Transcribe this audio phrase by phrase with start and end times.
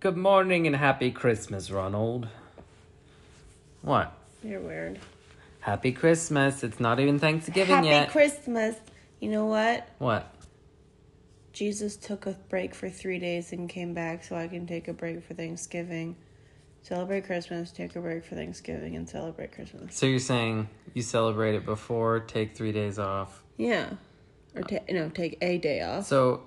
[0.00, 2.28] Good morning and happy Christmas, Ronald.
[3.82, 4.12] What?
[4.44, 5.00] You're weird.
[5.58, 6.62] Happy Christmas.
[6.62, 8.10] It's not even Thanksgiving Happy yet.
[8.10, 8.76] Christmas.
[9.18, 9.88] You know what?
[9.98, 10.32] what?
[11.52, 14.92] Jesus took a break for three days and came back so I can take a
[14.92, 16.14] break for Thanksgiving.
[16.82, 19.96] Celebrate Christmas, take a break for Thanksgiving, and celebrate Christmas.
[19.96, 23.42] So you're saying you celebrate it before, take three days off.
[23.56, 23.90] Yeah.
[24.54, 26.06] Or ta- no, take a day off.
[26.06, 26.44] So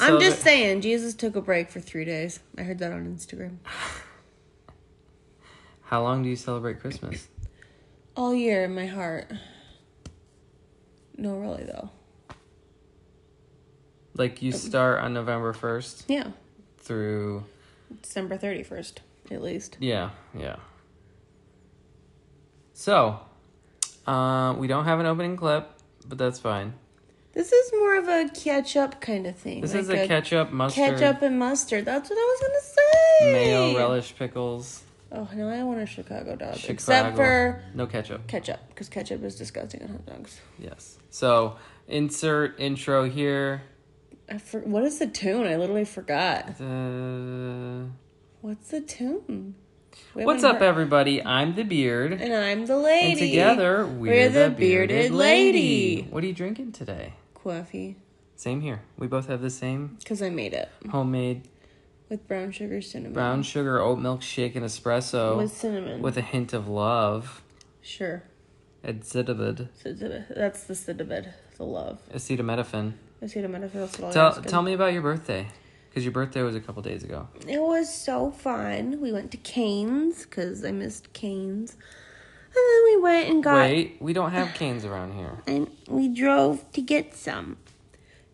[0.00, 2.40] I'm just saying, Jesus took a break for three days.
[2.58, 3.58] I heard that on Instagram.
[5.82, 7.28] How long do you celebrate Christmas?
[8.16, 9.30] All year in my heart.
[11.16, 11.90] No, really, though.
[14.16, 16.28] Like you start on November 1st Yeah.
[16.78, 17.44] through.
[18.02, 18.98] December 31st,
[19.30, 19.76] at least.
[19.80, 20.56] Yeah, yeah.
[22.72, 23.20] So,
[24.06, 25.68] uh, we don't have an opening clip,
[26.06, 26.74] but that's fine.
[27.34, 29.60] This is more of a ketchup kind of thing.
[29.60, 31.84] This like is a ketchup, mustard, ketchup and mustard.
[31.84, 33.32] That's what I was gonna say.
[33.32, 34.82] mayo, relish, pickles.
[35.10, 36.54] Oh no, I want a Chicago dog.
[36.56, 36.72] Chicago.
[36.72, 38.26] Except for No ketchup.
[38.28, 40.40] ketchup, because ketchup is disgusting on hot dogs.
[40.58, 40.98] Yes.
[41.10, 41.56] So,
[41.88, 43.62] insert intro here.
[44.30, 45.46] I for, what is the tune?
[45.46, 46.60] I literally forgot.
[46.60, 47.84] Uh,
[48.40, 49.54] What's the tune?
[50.14, 51.22] What's up, heard- everybody?
[51.24, 52.12] I'm the beard.
[52.12, 53.10] And I'm the lady.
[53.10, 55.52] And together, we're, We're the, the bearded, bearded lady.
[55.96, 56.08] lady.
[56.10, 57.12] What are you drinking today?
[57.44, 57.96] Coffee,
[58.36, 58.80] Same here.
[58.98, 61.48] We both have the same because I made it homemade
[62.08, 66.00] with brown sugar, cinnamon, brown sugar oat milk shake and espresso with cinnamon.
[66.02, 67.42] with a hint of love.
[67.82, 68.22] sure.
[69.02, 70.26] Cinnamon.
[70.28, 72.00] That's the cinnamon, the love.
[72.12, 72.92] Acetaminophen.
[73.22, 74.12] Acetaminophen.
[74.12, 75.46] Tell, tell me about your birthday.
[75.88, 77.28] Because your birthday was a couple days ago.
[77.46, 79.00] It was so fun.
[79.00, 81.76] We went to Cane's because I missed Cane's,
[82.54, 85.38] then we went and got Wait, we don't have Cane's around here.
[85.46, 87.56] and we drove to get some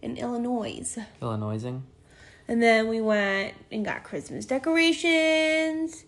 [0.02, 0.98] in Illinois.
[1.20, 1.84] Illinoising.
[2.48, 6.04] And then we went and got Christmas decorations.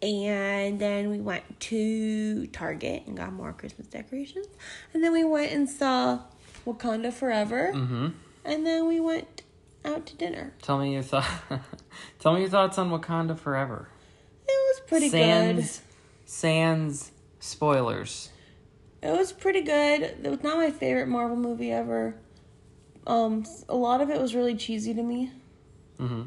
[0.00, 4.46] And then we went to Target and got more Christmas decorations.
[4.94, 6.20] And then we went and saw
[6.66, 7.72] Wakanda Forever.
[7.74, 8.08] Mm-hmm.
[8.44, 9.42] And then we went
[9.84, 10.54] out to dinner.
[10.62, 11.28] Tell me your thought.
[12.18, 13.88] Tell me your thoughts on Wakanda Forever.
[14.46, 15.82] It was pretty Sans,
[16.24, 17.10] Sans
[17.40, 18.30] spoilers.
[19.02, 20.02] It was pretty good.
[20.02, 22.14] It was not my favorite Marvel movie ever.
[23.06, 25.30] Um, a lot of it was really cheesy to me,
[25.98, 26.22] Mm-hmm.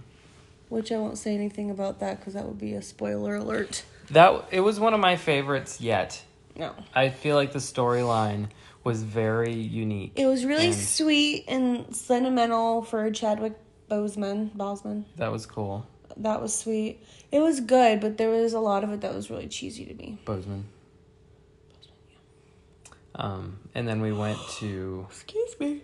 [0.69, 3.83] which I won't say anything about that because that would be a spoiler alert.
[4.09, 6.23] That it was one of my favorites yet.
[6.55, 6.73] No.
[6.93, 8.47] I feel like the storyline
[8.83, 10.13] was very unique.
[10.15, 13.53] It was really And- sweet and sentimental for Chadwick
[13.89, 14.55] Boseman.
[14.55, 15.03] Boseman.
[15.17, 15.85] That was cool.
[16.17, 17.03] That was sweet.
[17.31, 19.93] It was good, but there was a lot of it that was really cheesy to
[19.93, 20.17] me.
[20.25, 20.63] Boseman.
[23.15, 25.81] Um, and then we went to Excuse me.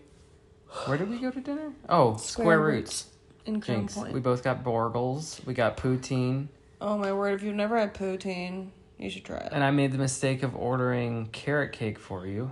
[0.85, 1.73] where did we go to dinner?
[1.89, 3.07] Oh, Square, Square Roots.
[3.45, 3.93] In Crown Jinx.
[3.95, 4.13] Point.
[4.13, 5.43] We both got Borgles.
[5.45, 6.47] We got poutine,
[6.81, 7.33] oh my word!
[7.33, 9.49] If you've never had poutine, you should try it.
[9.51, 12.51] and I made the mistake of ordering carrot cake for you.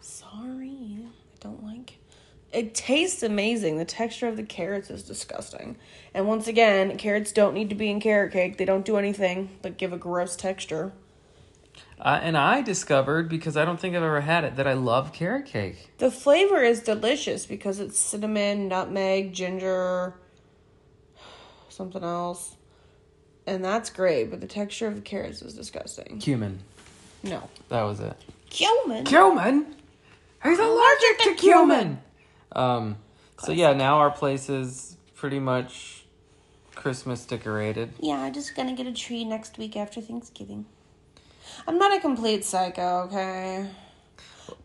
[0.00, 1.98] Sorry, I don't like.
[2.52, 3.76] It tastes amazing.
[3.78, 5.76] The texture of the carrots is disgusting.
[6.14, 8.56] And once again, carrots don't need to be in carrot cake.
[8.56, 10.92] They don't do anything but give a gross texture.
[12.00, 15.12] Uh, and I discovered because I don't think I've ever had it that I love
[15.12, 15.90] carrot cake.
[15.98, 20.14] The flavor is delicious because it's cinnamon, nutmeg, ginger,
[21.68, 22.56] something else.
[23.46, 26.18] And that's great, but the texture of the carrots is disgusting.
[26.20, 26.60] Cumin.
[27.22, 27.48] No.
[27.68, 28.16] That was it.
[28.50, 29.04] Cumin?
[29.04, 29.74] Cumin.
[30.42, 32.00] He's allergic to cumin.
[32.52, 32.96] Um.
[33.40, 36.04] So yeah, now our place is pretty much
[36.74, 37.92] Christmas decorated.
[38.00, 40.66] Yeah, I'm just gonna get a tree next week after Thanksgiving.
[41.66, 43.68] I'm not a complete psycho, okay?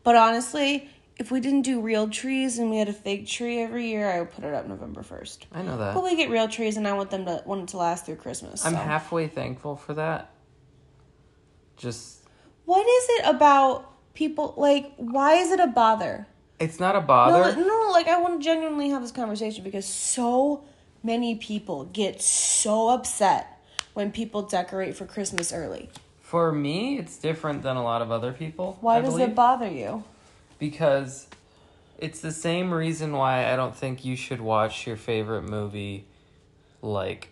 [0.03, 3.87] But honestly, if we didn't do real trees and we had a fake tree every
[3.87, 5.39] year, I would put it up November 1st.
[5.53, 5.93] I know that.
[5.93, 8.15] But we get real trees and I want them to want it to last through
[8.17, 8.65] Christmas.
[8.65, 8.77] I'm so.
[8.79, 10.31] halfway thankful for that.
[11.77, 12.19] Just
[12.65, 16.27] What is it about people like why is it a bother?
[16.59, 17.55] it's not a bother.
[17.59, 20.63] no, no, like I want to genuinely have this conversation because so
[21.03, 23.59] many people get so upset
[23.93, 25.89] when people decorate for Christmas early.
[26.33, 28.79] For me, it's different than a lot of other people.
[28.81, 30.03] Why I does believe, it bother you?
[30.57, 31.27] Because
[31.99, 36.07] it's the same reason why I don't think you should watch your favorite movie
[36.81, 37.29] like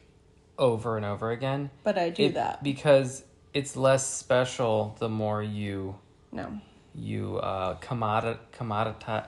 [0.60, 1.72] over and over again.
[1.84, 2.62] But I do It- that.
[2.62, 3.24] because
[3.56, 5.96] it's less special the more you
[6.32, 6.60] No,
[6.94, 9.26] you uh commodit commodify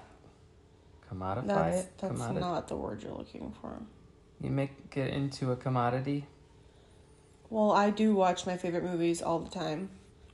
[1.11, 3.71] commodify that's it that's Commodi- not the word you're looking for.
[4.39, 6.27] you make it into a commodity
[7.53, 9.91] Well, I do watch my favorite movies all the time.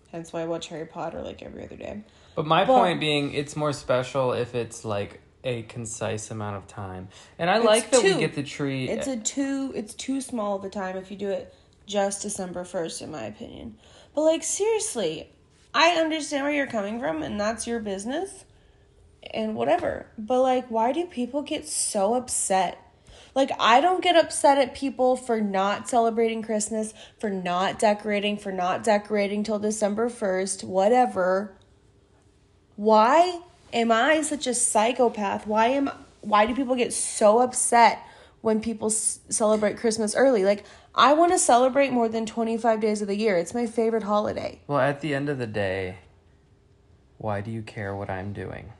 [0.09, 2.03] Hence why I watch Harry Potter like every other day.
[2.33, 6.67] but my But- point being it's more special if it's like a concise amount of
[6.67, 7.09] time.
[7.37, 8.87] And I like that we get the tree.
[8.87, 11.53] It's eh, a too it's too small of a time if you do it
[11.85, 13.75] just December first, in my opinion.
[14.15, 15.29] But like seriously,
[15.73, 18.45] I understand where you're coming from, and that's your business,
[19.33, 20.05] and whatever.
[20.17, 22.77] But like, why do people get so upset?
[23.35, 28.51] Like, I don't get upset at people for not celebrating Christmas, for not decorating, for
[28.51, 31.53] not decorating till December first, whatever.
[32.75, 33.41] Why
[33.73, 35.45] am I such a psychopath?
[35.45, 35.89] Why am
[36.21, 37.99] why do people get so upset
[38.41, 40.43] when people s- celebrate Christmas early?
[40.43, 40.63] Like
[40.95, 43.37] I want to celebrate more than 25 days of the year.
[43.37, 44.59] It's my favorite holiday.
[44.67, 45.97] well, at the end of the day,
[47.17, 48.71] why do you care what I'm doing?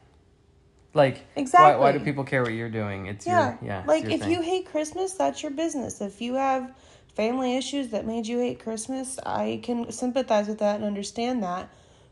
[0.94, 3.06] Like, Why, why do people care what you're doing?
[3.06, 3.57] It's Yeah.
[3.59, 3.83] your yeah.
[3.86, 4.31] like your if thing.
[4.31, 6.01] you hate Christmas, that's your business.
[6.01, 6.74] If you have
[7.15, 11.69] family issues that made you hate Christmas, I can sympathize with that and understand that.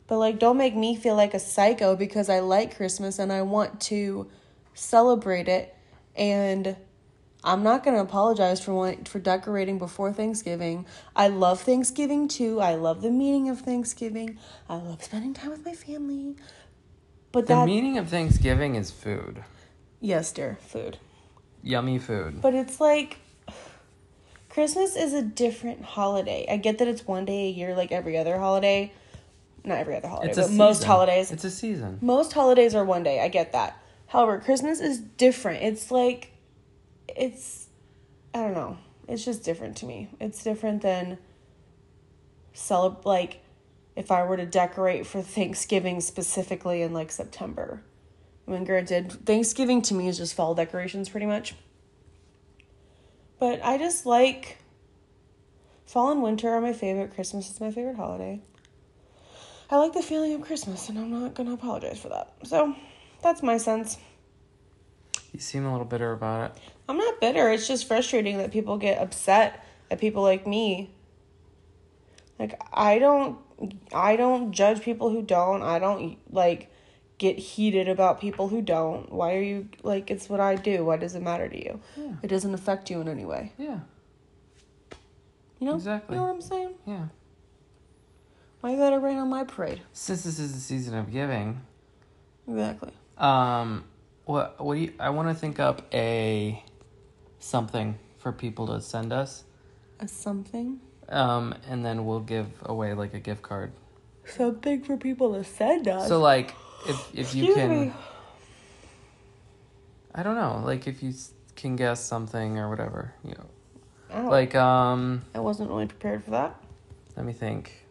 [0.07, 3.41] But like don't make me feel like a psycho because I like Christmas and I
[3.41, 4.27] want to
[4.75, 5.75] celebrate it
[6.15, 6.75] and
[7.43, 10.85] I'm not going to apologize for want, for decorating before Thanksgiving.
[11.15, 12.59] I love Thanksgiving too.
[12.59, 14.37] I love the meaning of Thanksgiving.
[14.67, 16.35] I love spending time with my family.
[17.37, 19.43] But the that meaning of Thanksgiving is food,
[19.99, 20.97] yes, dear, food.
[21.61, 22.41] yummy food.
[22.41, 23.19] But it's like
[24.49, 26.47] Christmas is a different holiday.
[26.49, 28.91] I get that it's one day a year like every other holiday.
[29.63, 31.31] Not every other holiday, It's a but most holidays.
[31.31, 31.99] It's a season.
[32.01, 33.21] most holidays are one day.
[33.21, 33.77] I get that.
[34.07, 35.61] However, Christmas is different.
[35.61, 36.31] It's like
[37.07, 37.67] it's
[38.33, 38.79] I don't know.
[39.07, 40.09] It's just different to me.
[40.19, 41.19] It's different than
[42.55, 43.43] celeb like
[43.97, 47.81] if I were to decorate for Thanksgiving specifically in like September.
[48.47, 51.55] I mean, granted, Thanksgiving to me is just fall decorations pretty much.
[53.39, 54.59] But I just like
[55.87, 57.15] fall and winter are my favorite.
[57.15, 58.39] Christmas is my favorite holiday.
[59.71, 62.33] I like the feeling of Christmas, and I'm not gonna apologize for that.
[62.43, 62.75] So,
[63.21, 63.97] that's my sense.
[65.33, 66.61] You seem a little bitter about it.
[66.87, 67.51] I'm not bitter.
[67.51, 70.91] It's just frustrating that people get upset at people like me.
[72.39, 73.37] Like I don't,
[73.93, 75.63] I don't judge people who don't.
[75.63, 76.71] I don't like
[77.17, 79.11] get heated about people who don't.
[79.11, 80.11] Why are you like?
[80.11, 80.85] It's what I do.
[80.85, 81.79] Why does it matter to you?
[81.95, 82.13] Yeah.
[82.21, 83.53] It doesn't affect you in any way.
[83.57, 83.79] Yeah.
[85.59, 86.15] You know Exactly.
[86.15, 86.75] You know what I'm saying?
[86.85, 87.05] Yeah.
[88.61, 89.81] Why you gotta rain on my parade?
[89.93, 91.61] Since this is the season of giving,
[92.47, 92.91] Exactly.
[93.17, 93.83] um,
[94.25, 94.93] what what do you?
[94.99, 96.63] I want to think up a
[97.39, 99.43] something for people to send us,
[99.99, 100.79] A something.
[101.09, 103.71] Um, and then we'll give away like a gift card.
[104.25, 106.07] Something for people to send us.
[106.07, 106.53] So like,
[106.87, 107.93] if if you can, me.
[110.13, 111.13] I don't know, like if you
[111.55, 113.45] can guess something or whatever, you know,
[114.13, 116.61] Oh, like um, I wasn't really prepared for that.
[117.15, 117.83] let me think.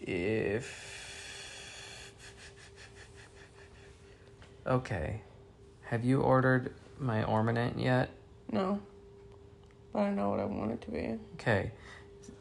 [0.00, 2.12] If
[4.66, 5.20] okay,
[5.84, 8.10] have you ordered my ornament yet?
[8.50, 8.80] No.
[9.92, 11.18] But I know what I want it to be.
[11.34, 11.72] Okay.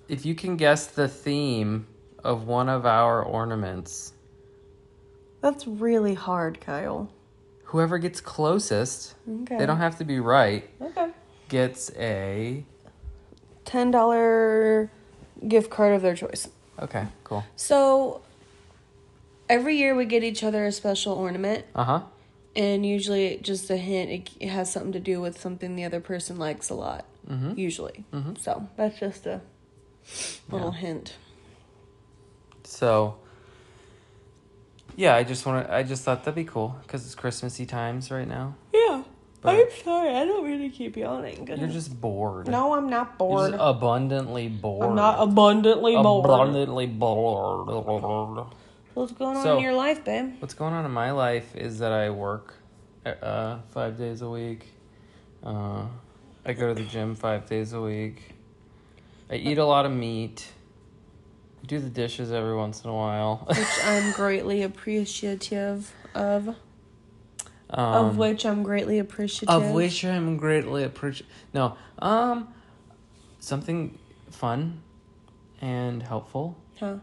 [0.08, 1.88] If you can guess the theme
[2.24, 4.14] of one of our ornaments,
[5.42, 7.10] That's really hard, Kyle.
[7.66, 9.58] whoever gets closest, Okay.
[9.58, 11.12] they don't have to be right, Okay.
[11.48, 12.66] gets a.
[13.66, 14.90] Ten dollar
[15.48, 16.50] gift card of their choice.
[16.82, 17.44] Okay, cool.
[17.56, 18.22] So
[19.48, 22.02] every year we get each other a special ornament, Uh huh.
[22.56, 24.10] and usually just a hint.
[24.12, 27.06] It, it has something to do with something the other person likes a lot.
[27.30, 27.58] Mm-hmm.
[27.60, 28.06] Usually.
[28.14, 28.38] Mhm.
[28.40, 29.42] So that's just a
[30.50, 30.80] little Yeah.
[30.80, 31.16] hint.
[32.64, 33.16] So.
[34.96, 35.74] Yeah, I just want to.
[35.74, 38.56] I just thought that'd be cool because it's Christmassy times right now.
[38.74, 39.04] Yeah.
[39.42, 40.10] But- I'm sorry.
[40.14, 41.48] I don't to keep yawning.
[41.48, 42.48] You're just bored.
[42.50, 43.52] No, I'm not You're bored.
[43.52, 44.86] just abundantly bored.
[44.86, 46.26] I'm not abundantly bored.
[46.26, 48.48] abundantly bored.
[48.96, 50.34] What's going on So- in your life, babe?
[50.40, 52.56] What's going on in my life is that I work
[53.06, 54.68] uh, five days a week.
[55.42, 55.86] Uh,
[56.46, 58.34] I go to the gym five days a week.
[59.30, 60.52] I eat a lot of meat.
[61.66, 63.46] Do the dishes every once in a while.
[63.48, 66.56] Which I'm greatly appreciative of.
[67.72, 69.50] Um, of which I'm greatly appreciative.
[69.54, 71.32] of which I'm greatly appreciative.
[71.54, 72.52] No, um,
[73.38, 73.96] something
[74.32, 74.82] fun
[75.62, 76.58] and helpful.
[76.80, 76.96] Huh.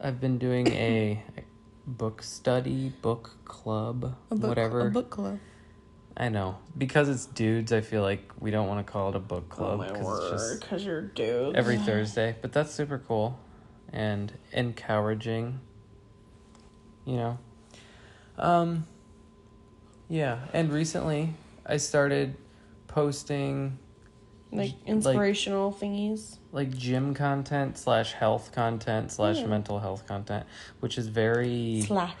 [0.00, 1.22] I've been doing a
[1.86, 4.88] book study, book club, A book, whatever.
[4.88, 5.38] A book club.
[6.20, 7.72] I know because it's dudes.
[7.72, 10.04] I feel like we don't want to call it a book club oh my 'cause
[10.04, 12.34] word, it's just because you're dudes every Thursday.
[12.42, 13.38] But that's super cool
[13.92, 15.60] and encouraging.
[17.04, 17.38] You know,
[18.36, 18.84] um,
[20.08, 20.40] yeah.
[20.52, 21.34] And recently,
[21.64, 22.34] I started
[22.88, 23.78] posting
[24.50, 26.38] like like- inspirational thingies.
[26.52, 29.46] like gym content slash health content slash Yeah.
[29.46, 30.46] mental health content,
[30.80, 32.14] which is very Slash.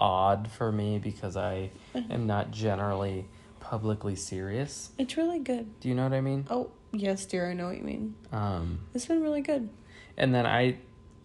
[0.00, 3.26] Odd for me because I am not generally
[3.60, 4.90] publicly serious.
[4.98, 5.78] It's really good.
[5.80, 6.46] Do you know what I mean?
[6.50, 8.14] Oh, yes, dear, I know what you mean.
[8.32, 9.68] Um, It's been really good.
[10.16, 10.76] and then I,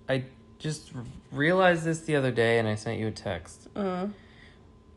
[0.10, 0.24] I
[0.60, 0.92] just
[1.32, 3.68] realized this the other day, and I sent you a text.
[3.76, 4.08] Uh,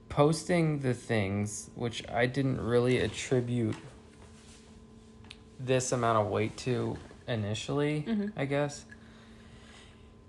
[0.09, 3.77] Posting the things which I didn't really attribute
[5.61, 8.33] this amount of weight to initially, Mhm.
[8.37, 8.85] I guess.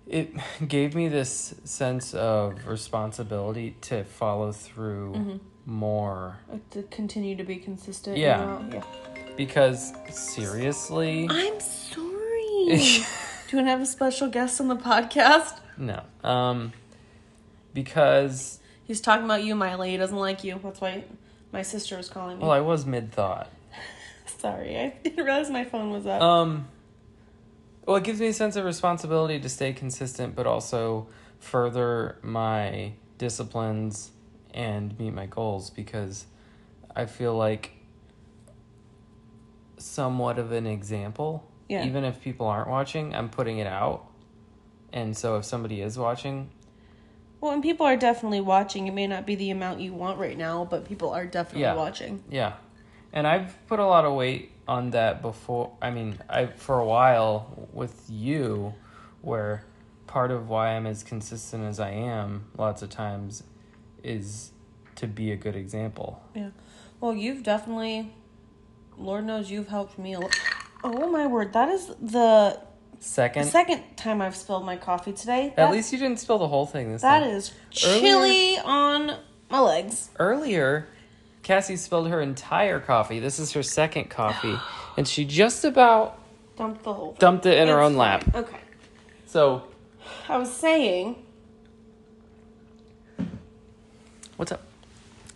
[0.09, 0.33] It
[0.67, 5.39] gave me this sense of responsibility to follow through Mhm.
[5.65, 6.37] more
[6.71, 8.17] to continue to be consistent.
[8.17, 8.59] Yeah.
[8.73, 8.81] yeah.
[9.37, 12.65] because seriously, I'm sorry.
[13.47, 15.59] Do you want to have a special guest on the podcast?
[15.77, 16.01] no.
[16.23, 16.73] Um
[17.73, 19.91] because He's talking about you, Miley.
[19.91, 20.59] He doesn't like you.
[20.63, 21.03] That's why
[21.53, 22.41] my sister was calling me.
[22.41, 23.49] well, I was mid thought.
[24.25, 26.19] Sorry, I didn't realize my phone was up.
[26.21, 26.67] Um,
[27.89, 31.07] well, it gives me a sense of responsibility to stay consistent, but also
[31.39, 34.11] further my disciplines
[34.53, 36.27] and meet my goals because
[36.95, 37.71] I feel like
[39.79, 41.49] somewhat of an example.
[41.67, 41.83] Yeah.
[41.83, 44.05] Even if people aren't watching, I'm putting it out.
[44.93, 46.51] And so if somebody is watching,
[47.41, 48.85] well, and people are definitely watching.
[48.87, 51.73] It may not be the amount you want right now, but people are definitely Yeah.
[51.73, 52.23] watching.
[52.29, 52.53] yeah.
[53.13, 55.71] And I've put a lot of weight on that before.
[55.81, 58.73] I mean, I for a while with you
[59.21, 59.63] where
[60.07, 63.43] part of why I'm as consistent as I am lots of times
[64.03, 64.51] is
[64.95, 66.21] to be a good example.
[66.35, 66.49] Yeah.
[66.99, 68.13] Well, you've definitely,
[68.97, 70.35] Lord knows you've helped me a lot.
[70.83, 72.59] Oh my word, that is the
[73.01, 75.53] Second, second time I've spilled my coffee today.
[75.55, 77.29] at least you didn't spill the whole thing this that time.
[77.29, 77.53] is
[77.85, 79.15] Earlier- chilly on
[79.49, 80.09] my legs.
[80.19, 80.87] Earlier,
[81.49, 83.19] Cassie spilled her entire coffee.
[83.19, 84.55] This is her second coffee,
[84.97, 86.19] and she just about
[86.55, 87.13] Dumped the whole.
[87.17, 88.23] dumped it in her It's own lap.
[88.25, 88.43] fine.
[88.43, 88.57] Okay.
[89.25, 89.63] So,
[90.27, 91.15] I was saying
[94.37, 94.61] what's up?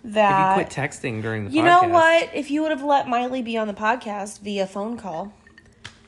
[0.03, 0.51] that.
[0.51, 1.65] if you quit texting during the You podcast.
[1.82, 2.29] know what?
[2.36, 5.25] If you would have let Miley be on the podcast via phone call.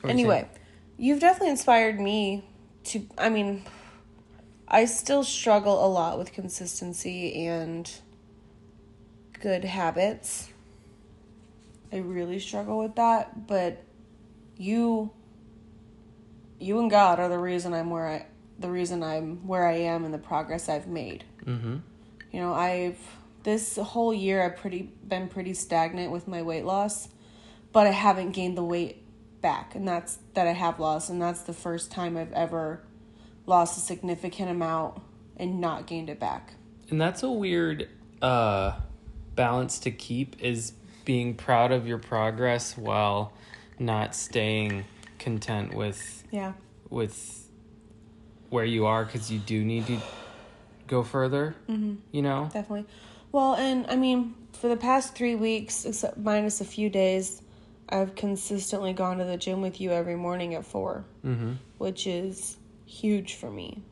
[0.02, 0.48] what you Anyway,
[1.00, 2.44] you've definitely inspired me
[2.86, 3.08] to.
[3.18, 3.64] I mean,
[4.68, 7.92] I still struggle a lot with consistency and
[9.46, 10.50] good habits.
[11.94, 13.84] I really struggle with that, but
[14.58, 15.12] you
[16.60, 18.26] you and God are the reason I'm where I
[18.58, 21.26] the reason I'm where I am and the progress I've made.
[21.44, 21.82] Mhm.
[22.32, 22.98] You know, I've
[23.44, 27.10] this whole year I've pretty been pretty stagnant with my weight loss,
[27.72, 29.04] but I haven't gained the weight
[29.42, 32.82] back, and that's that I have lost, and that's the first time I've ever
[33.46, 35.04] lost a significant amount
[35.38, 36.56] and not gained it back.
[36.90, 37.88] And that's a weird
[38.24, 38.80] uh,
[39.36, 40.74] balance to keep is
[41.04, 43.34] being proud of your progress while
[43.78, 44.86] not staying
[45.20, 46.54] content with Yeah.
[46.90, 47.50] with
[48.50, 50.00] where you are because you do need to
[50.88, 51.56] go further.
[51.70, 51.96] Mm-hmm.
[52.12, 52.50] You know.
[52.54, 52.86] Definitely.
[53.32, 57.42] Well, and I mean, for the past three weeks, except minus a few days,
[57.90, 61.54] I've consistently gone to the gym with you every morning at four, Mm-hmm.
[61.78, 63.84] which is huge for me.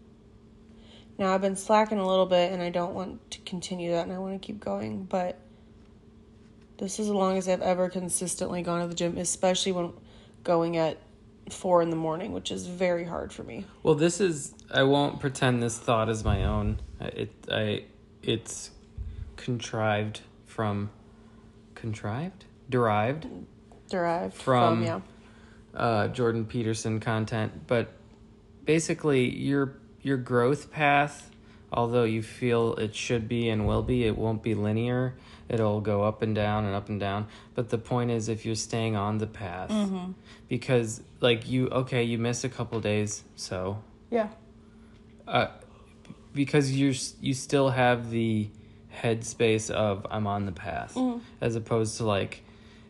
[1.17, 4.13] Now, I've been slacking a little bit and I don't want to continue that and
[4.13, 5.39] I want to keep going, but
[6.77, 9.93] this is as long as I've ever consistently gone to the gym, especially when
[10.43, 10.97] going at
[11.49, 13.65] four in the morning, which is very hard for me.
[13.83, 14.53] Well, this is.
[14.71, 16.79] I won't pretend this thought is my own.
[16.99, 17.31] It.
[17.51, 17.85] I.
[18.23, 18.71] It's
[19.35, 20.89] contrived from.
[21.75, 22.45] Contrived.
[22.69, 23.27] Derived.
[23.89, 24.99] Derived From- from, yeah.
[25.75, 27.91] uh, Jordan Peterson content, but
[28.65, 31.31] basically your your growth path,
[31.71, 35.15] although you feel it should be and will be, it won't be linear.
[35.49, 37.27] It'll go up and down and up and down.
[37.55, 39.71] But the point is, if you're staying on the path,
[40.47, 43.81] because like you, okay, you missed a couple days, so
[44.11, 44.27] Yeah.
[45.27, 45.47] uh,
[46.33, 48.49] because you're you still have the
[49.01, 50.97] headspace of I'm on the path,
[51.41, 52.43] as opposed to like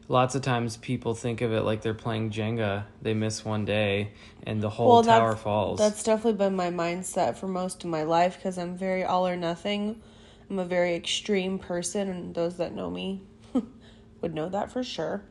[0.07, 2.85] lots of times people think of it like they're playing Jenga.
[3.01, 4.11] They miss one day
[4.45, 5.79] and the whole tower that's, falls.
[5.79, 9.35] That's definitely been my mindset for most of my life because I'm very all or
[9.35, 10.01] nothing.
[10.49, 13.21] I'm a very extreme person, and those that know me
[14.21, 15.23] would know that for sure.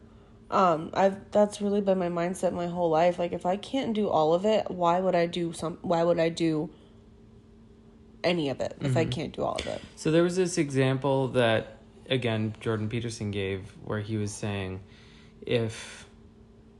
[0.50, 3.18] Um, I've that's really been my mindset my whole life.
[3.18, 5.78] Like, if I can't do all of it, why would I do some?
[5.82, 6.70] Why would I do
[8.24, 9.80] any of it if I can't do all of it?
[9.96, 11.71] So there was this example that
[12.08, 14.80] again Jordan Peterson gave where he was saying
[15.46, 16.06] if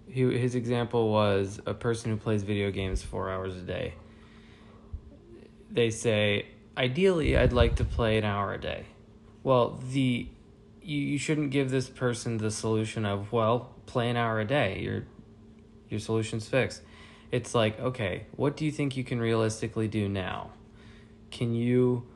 [0.09, 3.95] he his example was a person who plays video games 4 hours a day.
[5.71, 8.87] They say ideally I'd like to play an hour a day.
[9.43, 10.29] Well, the
[10.83, 14.81] you, you shouldn't give this person the solution of well, play an hour a day.
[14.81, 15.05] Your
[15.89, 16.83] your solution's fixed.
[17.31, 20.51] It's like, okay, what do you think you can realistically do now?
[21.31, 22.07] Can you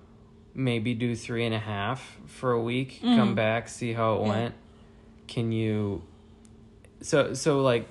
[0.56, 4.26] maybe do three and a half for a week, come back, see how it Mm-hmm.
[4.26, 4.32] Yeah.
[4.42, 4.54] went.
[5.28, 6.02] Can you?
[7.02, 7.86] So so like,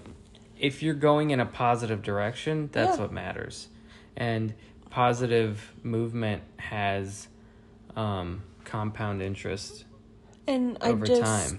[0.59, 3.03] if you're going in a positive direction, that's Yeah.
[3.03, 3.67] what matters,
[4.17, 4.53] and
[4.89, 7.27] positive movement has
[7.95, 9.85] um, compound interest.
[10.47, 11.57] And I over just time.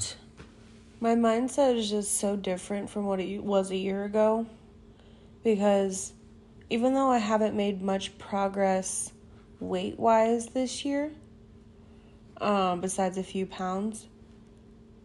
[1.01, 4.47] my mindset is just so different from what it was a year ago
[5.45, 6.13] because
[6.71, 9.13] even though I haven't made much progress
[9.61, 11.13] weight wise this year,
[12.41, 14.07] um, besides a few pounds,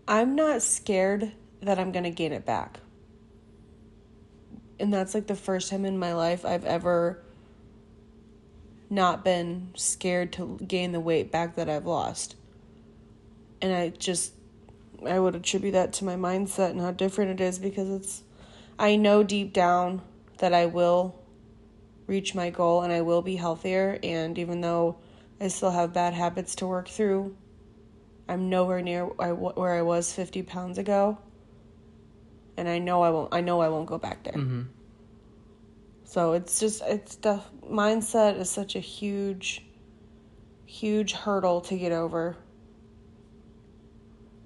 [0.08, 1.32] I'm not scared
[1.62, 2.80] that I'm gonna gain it back.
[4.80, 7.22] And that's like the first time in my life I've ever
[8.90, 12.36] not been scared to gain the weight back that I've lost.
[13.62, 14.34] And I just
[15.06, 18.24] I would attribute that to my mindset and how different it is because it's
[18.78, 20.02] I know deep down
[20.40, 21.21] that I will
[22.12, 24.98] reach my goal and I will be healthier and even though
[25.40, 27.36] I still have bad habits to work through,
[28.28, 31.18] I'm nowhere near where I was 50 pounds ago.
[32.58, 34.34] And I know I won't I know I won't go back there.
[34.34, 34.64] Mm-hmm.
[36.04, 39.66] So it's just it's the mindset is such a huge
[40.66, 42.36] huge hurdle to get over.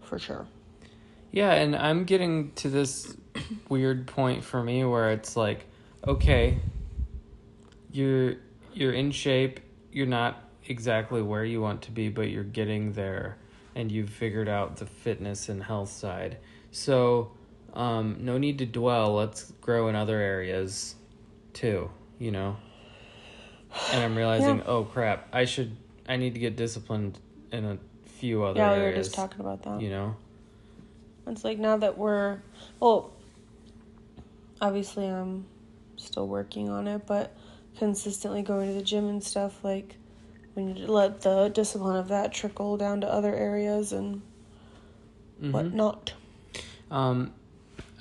[0.01, 0.45] For sure.
[1.31, 3.17] Yeah, and I'm getting to this
[3.69, 5.65] weird point for me where it's like,
[6.07, 6.60] okay,
[7.95, 8.35] you're
[8.73, 9.59] you're in shape,
[9.91, 13.37] you're not exactly where you want to be, but you're getting there
[13.75, 16.37] and you've figured out the fitness and health side.
[16.71, 17.31] So,
[17.73, 20.95] um, no need to dwell, let's grow in other areas
[21.53, 22.57] too, you know.
[23.91, 24.63] And I'm realizing, Yeah.
[24.67, 25.75] oh crap, I should
[26.07, 27.19] I need to get disciplined
[27.51, 28.73] in a few other areas.
[28.73, 28.97] yeah, we areas.
[28.97, 29.81] were just talking about that.
[29.81, 30.15] you know.
[31.27, 32.39] It's like now that we're
[32.79, 33.11] well
[34.61, 35.45] obviously I'm
[35.97, 37.35] still working on it, but
[37.77, 39.98] consistently going to the gym and stuff like
[40.55, 44.22] we need to let the discipline of that trickle down to other areas and
[45.41, 45.51] Mhm.
[45.51, 46.13] whatnot.
[46.89, 47.34] Um,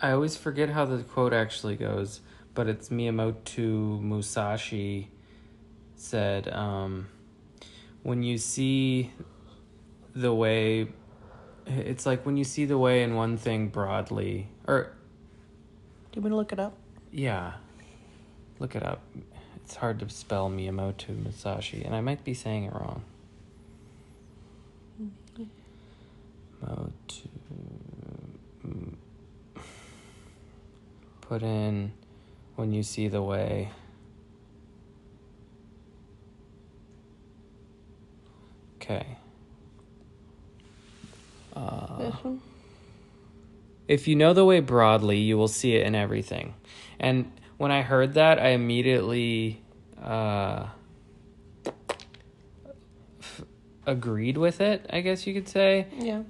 [0.01, 2.21] I always forget how the quote actually goes,
[2.55, 5.11] but it's Miyamoto Musashi
[5.97, 7.09] said, um,
[8.03, 9.11] "When you see
[10.15, 10.89] the way,
[11.67, 14.93] it's like when you see the way in one thing broadly, or
[16.13, 16.77] Do you want to look it up?
[17.11, 17.55] yeah,
[18.61, 19.01] look it up.
[19.65, 23.03] It's hard to spell Miyamoto Musashi, and I might be saying it wrong.
[31.23, 31.93] Put in
[32.57, 33.71] when you see the way.
[38.77, 39.17] Okay.
[41.57, 42.13] Uh,
[43.89, 46.55] if you know the way broadly, you will see it in everything.
[47.01, 49.63] And when I heard that, I immediately
[50.03, 50.67] uh,
[53.21, 53.43] f-
[53.87, 56.23] agreed with it, I guess you could say, Yeah.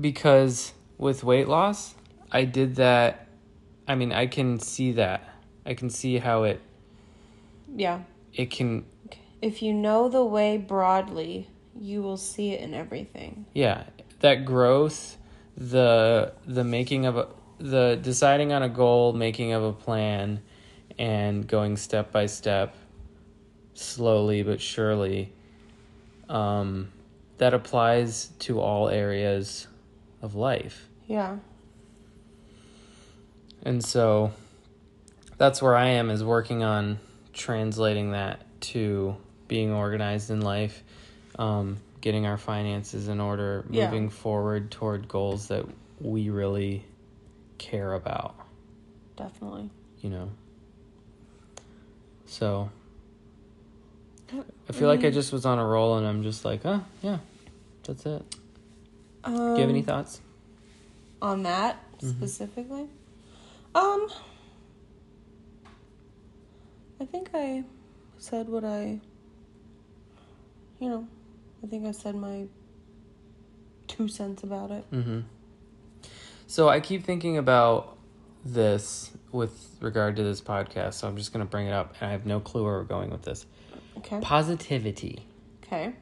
[0.00, 1.94] because with weight loss,
[2.32, 3.28] I did that.
[3.86, 5.28] I mean, I can see that.
[5.66, 6.60] I can see how it
[7.74, 8.00] Yeah.
[8.32, 8.84] it can
[9.42, 11.48] If you know the way broadly,
[11.78, 13.46] you will see it in everything.
[13.54, 13.84] yeah
[14.20, 15.18] that growth
[15.56, 20.40] the the making of a the deciding on a goal making of a plan
[20.98, 22.74] and going step by step
[23.74, 25.32] slowly but surely
[26.28, 26.88] um
[27.38, 29.66] that applies to all areas
[30.22, 31.38] of life Yeah.
[33.64, 34.32] and so
[35.36, 36.98] that's where i am is working on
[37.32, 39.16] translating that to
[39.48, 40.82] being organized in life
[41.36, 43.86] um, getting our finances in order Yeah.
[43.86, 45.64] moving forward toward goals that
[46.00, 46.84] we really
[47.58, 48.36] care about
[49.16, 49.70] Definitely.
[50.00, 50.30] you know
[52.26, 52.70] so
[54.68, 57.18] i feel like i just was on a roll and i'm just like oh yeah
[57.84, 58.22] that's it
[59.24, 60.20] Um, do you have any thoughts
[61.22, 62.10] on that Mm-hmm.
[62.26, 62.86] specifically?
[63.74, 64.08] Um,
[67.00, 67.64] I think I
[68.18, 69.00] said what I,
[70.80, 71.06] you know,
[71.62, 72.46] I think I said my
[73.86, 74.84] two cents about it.
[74.90, 75.20] Mm-hmm.
[76.46, 77.96] So I keep thinking about
[78.44, 82.08] this with regard to this podcast, so I'm just going to bring it up, and
[82.08, 83.44] I have no clue where we're going with this.
[83.98, 84.20] Okay.
[84.20, 85.26] Positivity.
[85.64, 85.92] Okay.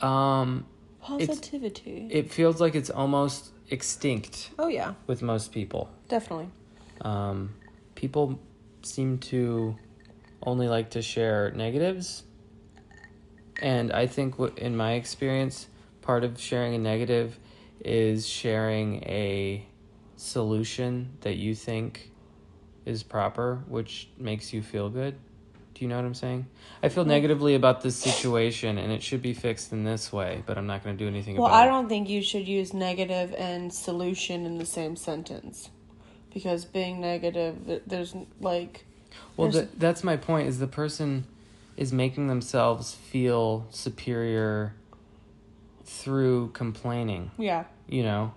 [0.00, 0.66] Um,
[1.00, 2.08] Positivity.
[2.10, 5.90] it feels like it's almost extinct oh yeah, with most people.
[6.08, 6.48] definitely.
[7.02, 7.54] Um,
[7.94, 8.38] people
[8.82, 9.76] seem to
[10.42, 12.24] only like to share negatives,
[13.60, 15.66] and I think, what in my experience,
[16.02, 17.38] part of sharing a negative
[17.84, 19.66] is sharing a
[20.20, 22.10] solution that you think
[22.84, 25.14] is proper, which makes you feel good.
[25.74, 26.46] Do you know what I'm saying?
[26.82, 30.58] I feel negatively about this situation and it should be fixed in this way, but
[30.58, 31.58] I'm not going to do anything Well, about it.
[31.58, 35.70] Well, I don't think you should use negative and solution in the same sentence.
[36.32, 38.84] Because being negative, there's like.
[39.36, 40.48] Well, there's- th- that's my point.
[40.48, 41.24] Is the person
[41.76, 44.74] is making themselves feel superior
[45.84, 47.30] through complaining.
[47.38, 47.64] Yeah.
[47.88, 48.34] You know,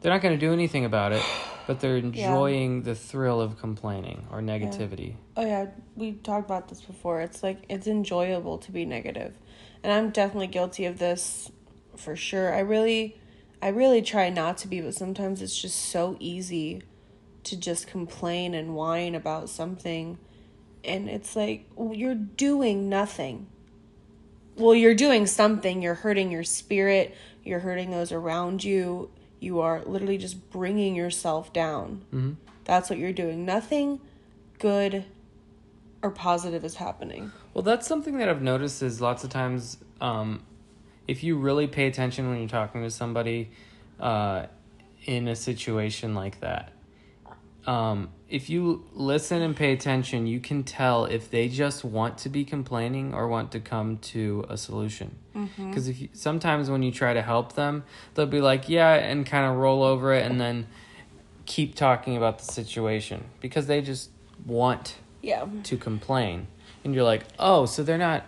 [0.00, 1.22] they're not going to do anything about it,
[1.66, 5.14] but they're enjoying the thrill of complaining or negativity.
[5.36, 5.66] Oh, yeah.
[5.96, 7.20] We talked about this before.
[7.20, 9.34] It's like, it's enjoyable to be negative.
[9.82, 11.50] And I'm definitely guilty of this
[11.96, 12.54] for sure.
[12.54, 13.18] I really.
[13.60, 16.82] I really try not to be, but sometimes it's just so easy
[17.42, 20.18] to just complain and whine about something.
[20.84, 23.48] And it's like, well, you're doing nothing.
[24.56, 25.82] Well, you're doing something.
[25.82, 29.10] You're hurting your spirit, you're hurting those around you.
[29.40, 32.04] You are literally just bringing yourself down.
[32.10, 32.32] hmm
[32.64, 33.44] That's what you're doing.
[33.44, 34.00] Nothing
[34.58, 35.04] good
[36.02, 37.32] or positive is happening.
[37.54, 40.42] Well, that's something that I've noticed is lots of times, um,
[41.06, 43.50] if you really pay attention when you're talking to somebody
[43.98, 44.46] uh,
[45.04, 46.72] in a situation like that,
[47.66, 52.28] um, if you listen and pay attention, you can tell if they just want to
[52.28, 55.16] be complaining or want to come to a solution.
[55.34, 55.68] Mm-hmm.
[55.70, 59.24] Because if you, sometimes when you try to help them, they'll be like, "Yeah," and
[59.24, 60.66] kind of roll over it, and then
[61.46, 64.10] keep talking about the situation because they just
[64.44, 65.46] want Yeah.
[65.64, 66.46] to complain
[66.84, 68.24] and you're like oh so they're not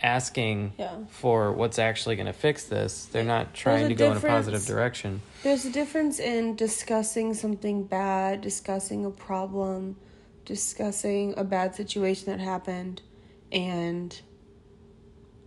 [0.00, 0.96] asking Yeah.
[1.08, 3.06] for what's actually going to fix this.
[3.06, 5.22] They're not trying to go in a positive direction.
[5.42, 9.96] There's a difference in discussing something bad, discussing a problem,
[10.44, 13.02] discussing a bad situation that happened,
[13.50, 14.20] and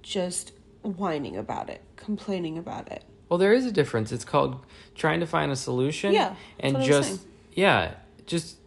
[0.02, 3.04] just whining about it, complaining about it.
[3.28, 4.12] well there is a difference.
[4.12, 7.22] It's called trying to find a solution Yeah, and what I was just
[7.54, 7.94] yeah
[8.26, 8.58] just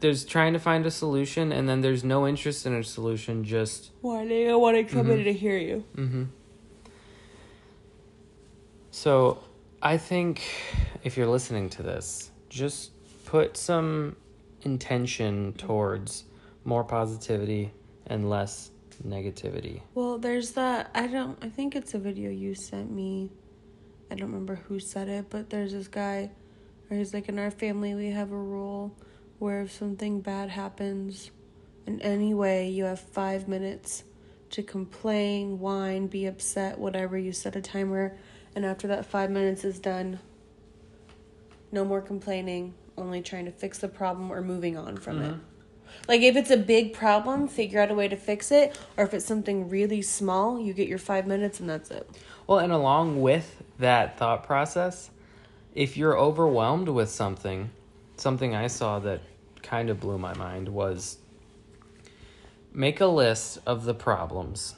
[0.00, 3.90] there's trying to find a solution and then there's no interest in a solution just
[4.00, 5.84] why Whining, I wanting somebody to hear you.
[5.96, 6.24] Mm-hmm.
[8.90, 9.38] So,
[9.80, 10.42] I think
[11.04, 12.90] if you're listening to this, just
[13.26, 14.16] put some
[14.62, 16.24] intention towards
[16.64, 17.70] more positivity
[18.06, 18.70] and less
[19.06, 19.82] negativity.
[19.94, 20.90] Well, there's that.
[20.94, 21.38] I don't.
[21.42, 23.30] I think it's a video you sent me.
[24.10, 26.30] I don't remember who said it, but there's this guy,
[26.88, 28.96] where he's like, in our family, we have a rule
[29.38, 31.30] where if something bad happens,
[31.86, 34.04] in any way, you have five minutes
[34.50, 37.16] to complain, whine, be upset, whatever.
[37.16, 38.16] You set a timer,
[38.54, 40.18] and after that five minutes is done,
[41.72, 45.32] no more complaining, only trying to fix the problem or moving on from it.
[45.32, 45.40] Mm-hmm.
[46.06, 49.14] Like if it's a big problem, figure out a way to fix it, or if
[49.14, 52.08] it's something really small, you get your five minutes and that's it.
[52.46, 55.10] Well, and along with that thought process,
[55.74, 57.70] if you're overwhelmed with something,
[58.20, 59.20] something I saw that
[59.62, 61.18] kind of blew my mind was
[62.72, 64.74] make a list of the problems.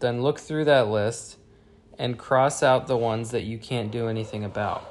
[0.00, 1.38] Then look through that list
[1.98, 4.84] and cross out the ones that you can't do anything about.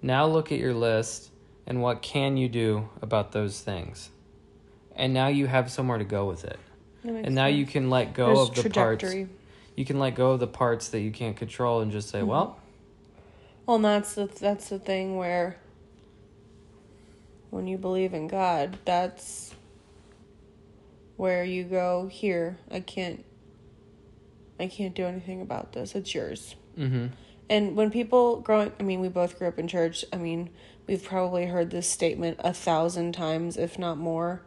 [0.00, 1.30] Now look at your list
[1.66, 4.10] and what can you do about those things.
[4.94, 6.58] And now you have somewhere to go with it.
[7.02, 9.14] And now you can let go There's of the parts
[9.76, 12.28] you can let go of the parts that you can't control and just say, Mm-hmm.
[12.28, 12.60] well,
[13.66, 15.56] Well, that's the that's the thing where
[17.54, 19.54] when you believe in God, that's
[21.16, 22.08] where you go.
[22.08, 23.24] Here, I can't.
[24.58, 25.94] I can't do anything about this.
[25.94, 26.56] It's yours.
[26.76, 27.06] mm-hmm.
[27.48, 30.04] And when people growing, I mean, we both grew up in church.
[30.12, 30.50] I mean,
[30.86, 34.42] we've probably heard this statement a thousand times, if not more.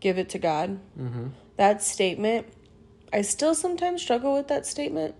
[0.00, 0.80] Give it to God.
[0.98, 1.28] Mm-hmm.
[1.56, 2.46] That statement,
[3.12, 5.14] I still sometimes struggle with that statement.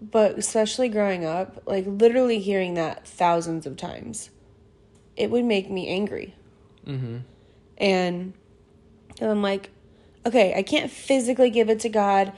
[0.00, 4.30] But especially growing up, like literally hearing that thousands of times,
[5.16, 6.34] it would make me angry.
[6.86, 7.18] Mm-hmm.
[7.78, 8.32] And,
[9.20, 9.70] and I'm like,
[10.26, 12.32] okay, I can't physically give it to God.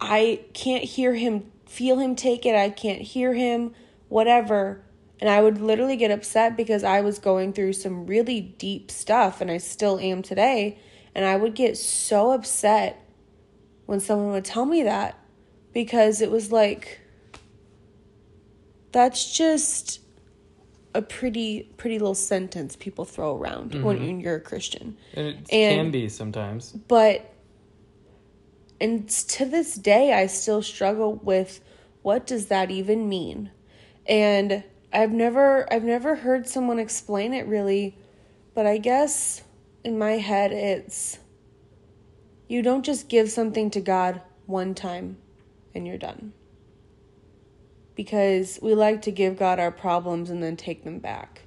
[0.00, 2.54] I can't hear him, feel him take it.
[2.54, 3.74] I can't hear him,
[4.08, 4.82] whatever.
[5.20, 9.40] And I would literally get upset because I was going through some really deep stuff,
[9.40, 10.78] and I still am today.
[11.14, 13.04] And I would get so upset
[13.86, 15.18] when someone would tell me that
[15.74, 17.00] because it was like,
[18.92, 20.00] that's just
[20.94, 24.20] a pretty pretty little sentence people throw around when mm-hmm.
[24.20, 24.96] you're a Christian.
[25.14, 26.72] And it And- can be sometimes.
[26.72, 27.32] But
[28.80, 31.60] and to this day I still struggle with
[32.02, 33.50] what does that even mean?
[34.06, 37.96] And I've never I've never heard someone explain it really,
[38.54, 39.42] but I guess
[39.84, 41.18] in my head it's
[42.48, 45.18] you don't just give something to God one time
[45.72, 46.32] and you're done.
[48.00, 51.42] Because we like to give God our problems and then take them back.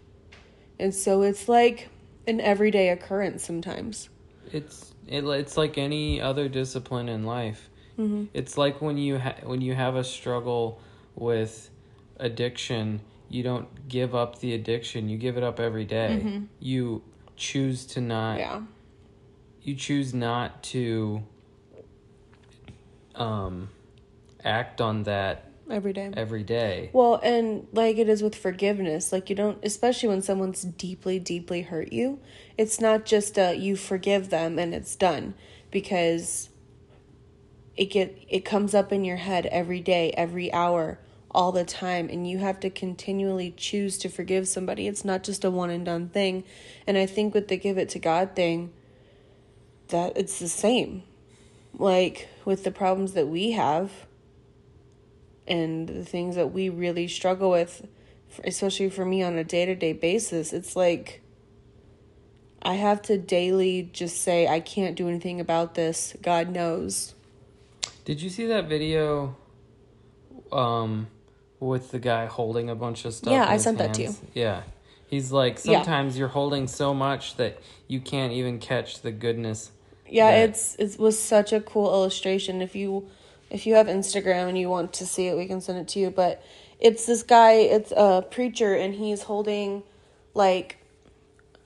[0.80, 1.90] And so it's like
[2.28, 4.08] an everyday occurrence sometimes.
[4.52, 7.72] it's it, it's like any other discipline in life.
[7.98, 8.26] Mm-hmm.
[8.36, 10.80] It's like when you ha- when you have a struggle
[11.16, 11.72] with
[12.20, 15.10] addiction, you don't give up the addiction.
[15.10, 16.22] You give it up every day.
[16.24, 16.48] Mhm.
[16.60, 17.02] You
[17.36, 18.38] choose to not.
[18.38, 18.62] Yeah.
[19.64, 21.24] You choose not to.
[23.16, 23.70] Um,
[24.44, 26.12] act on that Every day.
[26.16, 26.90] every day.
[26.92, 31.62] Well, and like it is with forgiveness, like you don't, especially when someone's deeply, deeply
[31.62, 32.20] hurt you,
[32.58, 35.36] it's not just uh, you forgive them and it's done
[35.72, 36.50] because
[37.76, 41.00] it get it comes up in your head every day, every hour,
[41.32, 44.88] all the time, and you have to continually choose to forgive somebody.
[44.88, 46.44] It's not just a one and done thing,
[46.86, 48.72] and I think with the give it to God thing,
[49.88, 51.04] that it's the same,
[51.74, 53.92] like with the problems that we have
[55.48, 57.88] and the things that we really struggle with,
[58.44, 61.22] especially for me on a day to day basis, it's like
[62.62, 66.16] I have to daily just say, I can't do anything about this.
[66.22, 67.14] God knows.
[68.06, 69.36] Did you see that video
[70.52, 71.08] um
[71.60, 73.32] with the guy holding a bunch of stuff?
[73.32, 74.16] Yeah, I sent that to you.
[74.34, 74.64] Yeah.
[75.08, 75.78] He's like Yeah.
[75.80, 79.72] sometimes you're holding so much that you can't even catch the goodness.
[80.10, 82.62] Yeah, that- it's it was such a cool illustration.
[82.62, 83.10] If you
[83.54, 86.00] if you have Instagram and you want to see it, we can send it to
[86.00, 86.10] you.
[86.10, 86.44] But
[86.80, 89.84] it's this guy, it's a preacher, and he's holding
[90.34, 90.78] like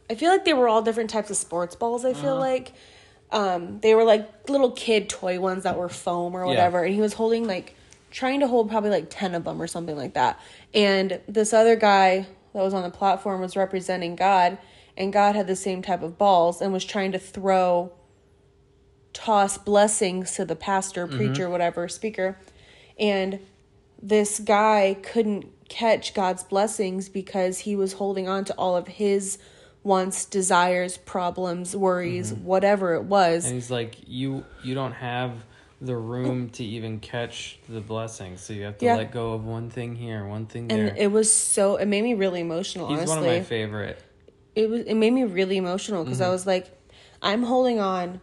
[0.10, 2.06] I feel like they were all different types of sports balls.
[2.06, 2.74] I feel like
[3.32, 6.48] um, they were like little kid toy ones that were foam or Yeah.
[6.48, 7.74] whatever, and he was holding like
[8.12, 10.40] trying to hold probably like ten of them or something like that.
[10.74, 14.58] And this other guy that was on the platform was representing God,
[14.98, 17.92] and God had the same type of balls and was trying to throw
[19.18, 21.18] toss blessings to the pastor, mm-hmm.
[21.18, 22.38] preacher, whatever, speaker.
[23.00, 23.40] And
[24.00, 29.40] this guy couldn't catch God's blessings because he was holding on to all of his
[29.82, 32.46] wants, desires, problems, worries, mm-hmm.
[32.46, 33.46] whatever it was.
[33.46, 35.32] And he's like you you don't have
[35.82, 38.42] the room to even catch the blessings.
[38.42, 38.98] So you have to Yeah.
[38.98, 40.90] let go of one thing here, one thing there.
[40.90, 43.18] and it was so it made me really emotional He's honestly.
[43.18, 44.00] one of my favorite.
[44.54, 46.34] it was it made me really emotional because I mm-hmm.
[46.34, 46.68] was like,
[47.24, 48.22] I'm holding on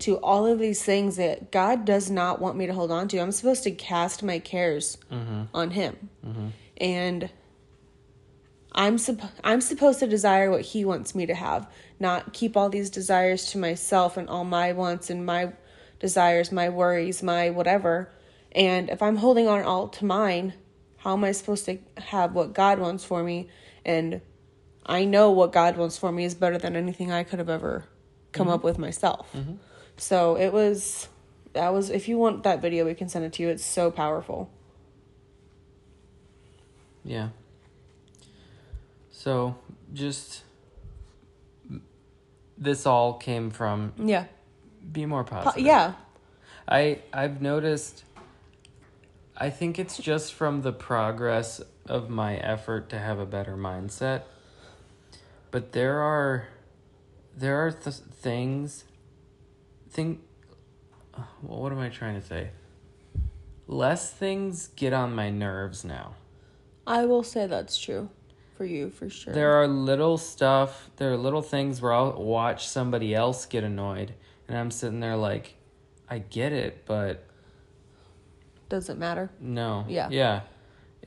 [0.00, 3.18] to all of these things that God does not want me to hold on to.
[3.18, 5.44] I'm supposed to cast my cares mm-hmm.
[5.54, 6.48] on Him, mm-hmm.
[6.78, 7.30] and
[8.72, 12.68] I'm supp- I'm supposed to desire what He wants me to have, not keep all
[12.68, 15.52] these desires to myself and all my wants and my
[15.98, 18.12] desires, my worries, my whatever.
[18.52, 20.54] And if I'm holding on all to mine,
[20.98, 23.48] how am I supposed to have what God wants for me?
[23.84, 24.20] And
[24.84, 27.84] I know what God wants for me is better than anything I could have ever
[28.32, 28.54] come mm-hmm.
[28.54, 29.34] up with myself.
[29.96, 31.08] So it was
[31.52, 33.48] that was if you want that video we can send it to you.
[33.48, 34.50] It's so powerful.
[37.04, 37.28] Yeah.
[39.10, 39.56] So
[39.92, 40.42] just
[42.58, 44.24] this all came from Yeah.
[44.92, 45.66] be more Po- positive.
[45.66, 45.92] yeah.
[46.68, 48.04] I I've noticed
[49.36, 54.22] I think it's just from the progress of my effort to have a better mindset.
[55.50, 56.48] But there are
[57.36, 58.84] there are th- things
[59.96, 60.20] think
[61.42, 62.50] well, what am I trying to say?
[63.66, 66.14] Less things get on my nerves now.
[66.86, 68.10] I will say that's true
[68.56, 69.32] for you for sure.
[69.32, 74.12] There are little stuff, there are little things where I'll watch somebody else get annoyed
[74.46, 75.54] and I'm sitting there like
[76.08, 77.24] I get it, but
[78.68, 79.30] Doesn't matter.
[79.40, 79.86] No.
[79.88, 80.08] Yeah.
[80.10, 80.40] Yeah.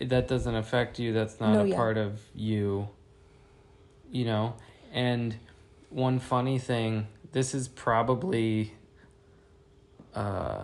[0.02, 1.13] That doesn't affect you.
[1.13, 1.75] That's not No, a yeah.
[1.75, 2.89] part of you.
[4.12, 4.56] You know?
[4.91, 5.36] And
[5.89, 8.73] one funny thing, this is probably
[10.15, 10.63] uh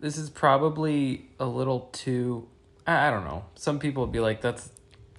[0.00, 2.48] this is probably a little too
[2.86, 3.44] I, I don't know.
[3.54, 4.70] Some people would be like that's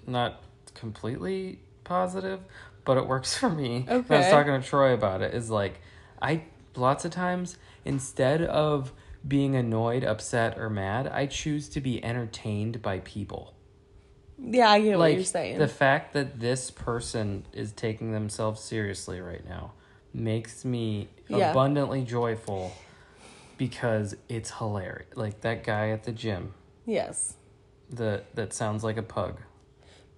[0.06, 2.41] not completely positive,
[2.86, 3.86] but it works for me.
[3.89, 4.15] Okay.
[4.15, 5.34] I was talking to Troy about it.
[5.34, 5.80] Is like
[6.21, 6.43] I
[6.76, 8.91] lots of times instead of
[9.26, 13.54] being annoyed, upset, or mad, I choose to be entertained by people.
[14.38, 15.60] Yeah, I get what you're saying.
[15.60, 19.71] the fact that this person is taking themselves seriously right now
[20.13, 21.52] makes me Yeah.
[21.52, 22.73] abundantly joyful
[23.57, 25.07] because it's hilarious.
[25.15, 26.53] Like that guy at the gym,
[26.85, 27.35] yes.
[27.89, 29.39] the that sounds like a pug.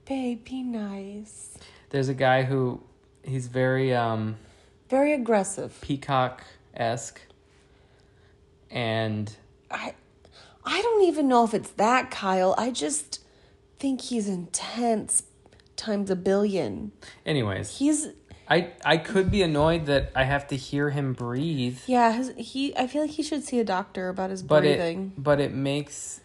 [0.05, 1.57] Babe, be nice.
[1.89, 2.81] There's a guy who
[3.23, 4.37] he's very um
[4.89, 5.77] Very aggressive.
[5.81, 6.43] peacock
[6.75, 7.21] esque,
[8.69, 9.35] and
[9.71, 9.93] I
[10.65, 12.55] I don't even know if it's that Kyle.
[12.57, 13.21] I just
[13.79, 15.23] think he's intense
[15.75, 16.91] times a billion.
[17.25, 18.07] anyways, He's
[18.49, 22.75] I I could be annoyed that I have to hear him breathe, yeah, his, he
[22.75, 25.13] I feel like he should see a doctor about his but breathing.
[25.15, 26.21] it but it makes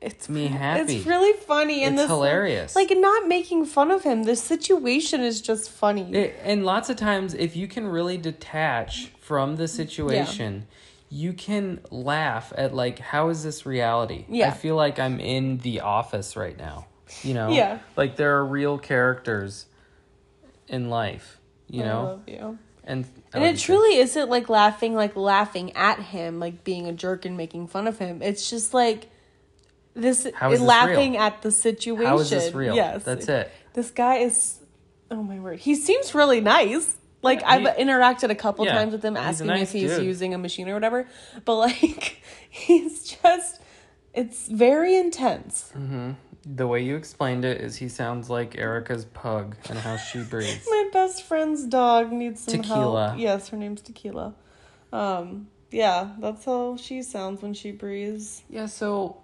[0.00, 0.96] it's me happy.
[0.96, 2.76] It's really funny and It's this hilarious.
[2.76, 4.22] Like not making fun of him.
[4.24, 6.12] The situation is just funny.
[6.14, 10.66] It, and lots of times, if you can really detach from the situation,
[11.10, 14.24] you can laugh at like, how is this reality?
[14.28, 14.48] Yeah.
[14.48, 16.86] I feel like I'm in the office right now.
[17.22, 17.50] You know?
[17.50, 17.78] Yeah.
[17.96, 19.66] Like there are real characters
[20.68, 21.37] in life.
[21.68, 22.02] You I know?
[22.04, 22.58] love you.
[22.84, 23.04] And
[23.34, 23.64] And it too.
[23.74, 27.86] truly isn't like laughing, like laughing at him, like being a jerk and making fun
[27.86, 28.22] of him.
[28.22, 29.10] It's just like
[29.94, 31.20] this, this laughing real?
[31.22, 32.06] at the situation.
[32.06, 32.74] How is this real?
[32.74, 33.52] Yes, That's it.
[33.74, 34.58] This guy is,
[35.10, 36.96] oh my word, he seems really nice.
[37.20, 39.96] Like Yeah, he- I've interacted a couple Yeah, times with him, asking nice if he's
[39.96, 40.04] dude.
[40.04, 41.06] using a machine or whatever.
[41.44, 43.60] But like, he's just,
[44.14, 45.72] it's very intense.
[45.76, 46.12] Mm-hmm.
[46.50, 50.66] The way you explained it is he sounds like Erica's pug and how she breathes.
[50.70, 53.08] My best friend's dog needs some Tequila.
[53.08, 53.20] help.
[53.20, 54.34] Yes, her name's Tequila.
[54.92, 58.42] Um, yeah, that's how she sounds when she breathes.
[58.48, 59.18] Yeah, so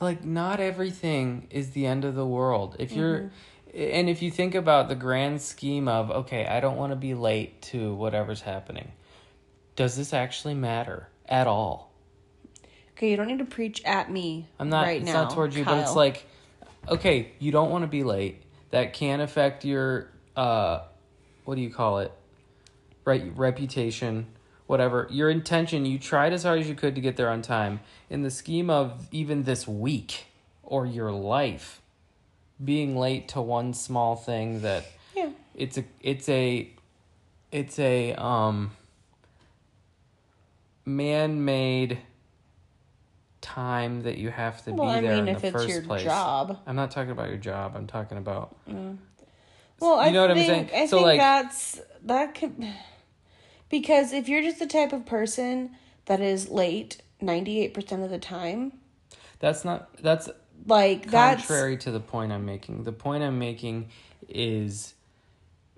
[0.00, 2.76] like not everything is the end of the world.
[2.78, 3.30] If you're
[3.74, 7.14] and if you think about the grand scheme of okay, I don't want to be
[7.14, 8.92] late to whatever's happening.
[9.76, 11.92] Does this actually matter at all?
[12.92, 14.48] Okay, you don't need to preach at me.
[14.58, 16.26] I'm not right it's now, not towards you, but it's like
[16.86, 18.42] okay, you don't want to be late.
[18.70, 20.80] That can affect your uh
[21.44, 22.12] what do you call it?
[23.04, 24.26] Right reputation,
[24.66, 25.08] whatever.
[25.10, 27.80] Your intention, you tried as hard as you could to get there on time.
[28.10, 30.26] In the scheme of even this week
[30.62, 31.80] or your life,
[32.62, 34.84] being late to one small thing that
[35.16, 36.70] yeah, it's a it's a
[37.50, 38.72] it's a um
[40.84, 41.98] man-made
[43.40, 45.68] time that you have to well, be I there mean, in if the it's first
[45.68, 46.02] your place.
[46.02, 46.58] job.
[46.66, 47.74] I'm not talking about your job.
[47.76, 48.96] I'm talking about mm.
[49.80, 50.70] Well, I You know what I'm saying?
[50.74, 52.66] I So, think like- that's that could
[53.68, 55.70] because if you're just the type of person
[56.06, 58.72] that is late ninety eight percent of the time,
[59.38, 60.28] that's not that's
[60.66, 62.84] like that's contrary to the point I'm making.
[62.84, 63.90] The point I'm making
[64.28, 64.94] is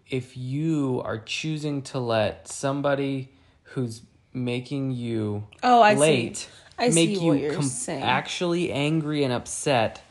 [0.09, 6.35] if you are choosing to let somebody who's making you Oh, I see.
[6.80, 8.02] I make see you what you're saying.
[8.02, 10.02] actually angry and upset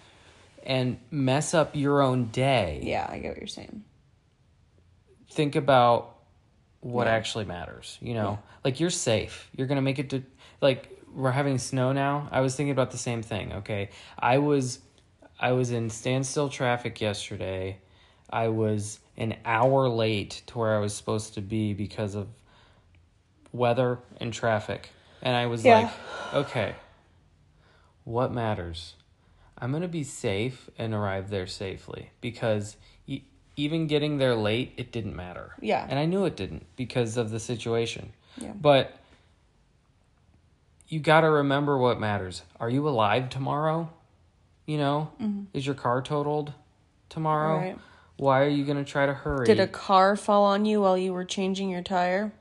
[0.64, 2.82] and mess up your own day.
[2.84, 3.84] yeah, I get what you're saying.
[5.32, 6.16] Think about
[6.82, 8.40] what actually matters, you know?
[8.64, 9.50] Like you're safe.
[9.56, 10.24] You're going to make it to
[10.62, 12.28] like we're having snow now.
[12.32, 13.90] I was thinking about the same thing, okay?
[14.18, 14.80] I was
[15.40, 17.78] I was in standstill traffic yesterday.
[18.30, 22.28] I was an hour late to where I was supposed to be because of
[23.52, 24.92] weather and traffic.
[25.22, 25.80] And I was Yeah.
[25.80, 25.92] like,
[26.34, 26.76] okay,
[28.04, 28.96] what matters?
[29.58, 32.78] I'm going to be safe and arrive there safely because
[33.08, 33.24] e-
[33.58, 35.56] even getting there late, it didn't matter.
[35.60, 35.86] Yeah.
[35.90, 38.14] And I knew it didn't because of the situation.
[38.38, 38.54] Yeah.
[38.56, 38.98] But
[40.88, 42.44] you got to remember what matters.
[42.60, 43.90] Are you alive tomorrow?
[44.66, 45.12] You know,
[45.54, 46.54] is your car totaled
[47.10, 47.58] tomorrow?
[47.58, 47.68] Mm-hmm.
[47.70, 47.78] Right.
[48.18, 49.46] Why are you going to try to hurry?
[49.46, 52.32] Did a car fall on you while you were changing your tire?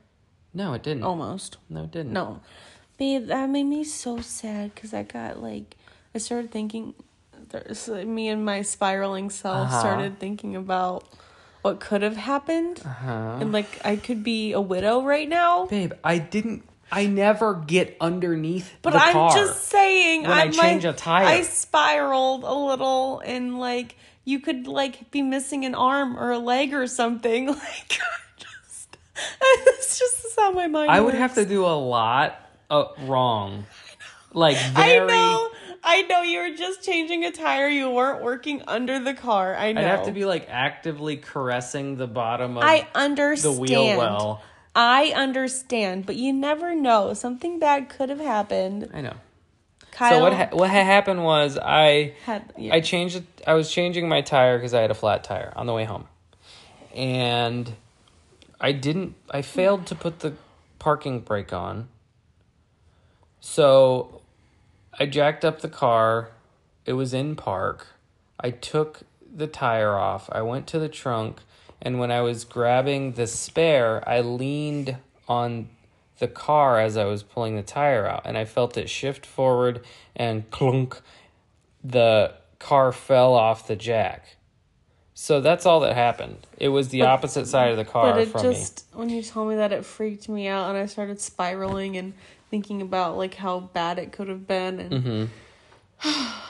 [0.52, 1.04] No, it didn't.
[1.04, 1.56] Almost.
[1.70, 2.12] No, it didn't.
[2.12, 2.40] No.
[2.98, 5.76] Babe, that made me so sad because I got like,
[6.14, 6.94] I started thinking,
[7.50, 9.80] there's, me and my spiraling self Uh-huh.
[9.80, 11.04] started thinking about
[11.62, 12.82] what could have happened.
[12.84, 13.38] Uh-huh.
[13.40, 15.66] And like, I could be a widow right now.
[15.66, 16.64] Babe, I didn't.
[16.90, 19.30] I never get underneath But the I'm car.
[19.36, 21.26] just saying, when I I'm change like, a tire.
[21.26, 26.38] I spiraled a little, and like you could like be missing an arm or a
[26.38, 27.46] leg or something.
[27.54, 27.98] Like,
[28.38, 28.96] just
[29.42, 30.90] it's just how my mind.
[30.90, 33.66] I would have to do a lot uh, wrong.
[34.32, 35.50] Like I know,
[35.82, 36.22] I know.
[36.22, 37.68] You were just changing a tire.
[37.68, 39.54] You weren't working under the car.
[39.54, 39.80] I know.
[39.80, 43.56] I'd have to be like actively caressing the bottom of I understand.
[43.56, 44.42] the wheel well.
[44.74, 47.14] I understand, but you never know.
[47.14, 48.90] Something bad could have happened.
[48.92, 49.14] I know.
[49.90, 52.52] Kyle so what ha- what ha- happened was I had.
[52.56, 52.74] Yeah.
[52.74, 53.24] I changed it.
[53.46, 56.06] I was changing my tire because I had a flat tire on the way home,
[56.94, 57.72] and
[58.60, 59.14] I didn't.
[59.30, 60.34] I failed to put the
[60.78, 61.88] parking brake on.
[63.40, 64.20] So,
[64.98, 66.30] I jacked up the car.
[66.84, 67.86] It was in park.
[68.40, 69.02] I took
[69.34, 70.28] the tire off.
[70.32, 71.40] I went to the trunk,
[71.80, 74.96] and when I was grabbing the spare, I leaned
[75.28, 75.68] on
[76.18, 79.84] the car as I was pulling the tire out, and I felt it shift forward
[80.16, 81.00] and clunk.
[81.84, 84.36] The car fell off the jack.
[85.20, 86.46] So that's all that happened.
[86.58, 89.48] It was the opposite side of the car But it from just when you told
[89.48, 92.12] me that it freaked me out and I started spiraling and
[92.52, 95.28] thinking about like how bad it could have been and me.
[96.00, 96.34] Mm-hmm.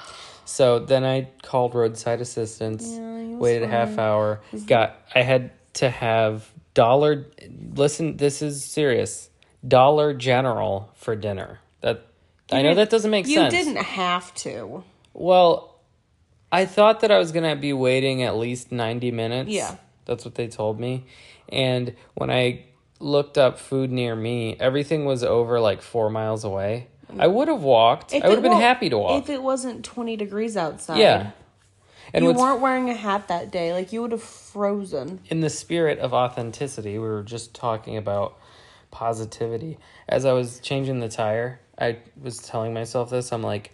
[0.45, 2.87] So then I called roadside assistance.
[2.87, 4.41] Yeah, waited a half hour.
[4.67, 7.27] Got I had to have dollar.
[7.75, 9.31] Listen, this is serious.
[9.67, 11.61] Dollar General for dinner.
[11.81, 12.07] That
[12.51, 13.55] I know that doesn't make you sense.
[13.55, 14.85] You didn't have to.
[15.15, 15.78] Well,
[16.51, 19.51] I thought that I was gonna be waiting at least ninety minutes.
[19.51, 19.77] Yeah.
[20.07, 21.05] that's what they told me.
[21.49, 22.65] And when I
[23.01, 26.89] looked up food near me, everything was over like four miles away.
[27.11, 27.33] I mm.
[27.33, 28.13] would have walked.
[28.13, 29.23] If I would have been happy to walk.
[29.23, 30.99] If it wasn't 20 degrees outside.
[30.99, 31.31] yeah.
[32.13, 33.75] And you weren't wearing a hat that day.
[33.75, 35.21] Like you would have frozen.
[35.27, 38.39] in the spirit of authenticity, we were just talking about
[38.91, 39.79] positivity.
[40.09, 43.31] As I was changing the tire, I was telling myself this.
[43.31, 43.73] I'm like,